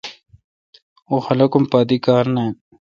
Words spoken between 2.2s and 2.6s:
نان۔